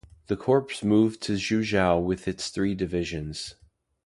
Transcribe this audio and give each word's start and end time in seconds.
The 0.25 0.35
corps 0.35 0.65
moved 0.81 1.21
to 1.21 1.33
Xuzhou 1.33 2.03
with 2.03 2.27
its 2.27 2.49
three 2.49 2.73
divisions. 2.73 3.53